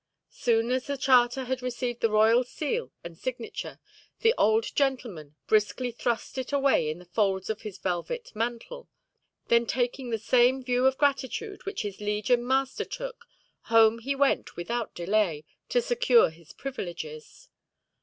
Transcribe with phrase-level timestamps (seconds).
[0.33, 3.79] Soon as the charter had received the royal seal and signature,
[4.21, 8.89] the old gentleman briskly thrust it away in the folds of his velvet mantle.
[9.49, 13.27] Then taking the same view of gratitude which his liege and master took,
[13.65, 17.49] home he went without delay to secure his privileges.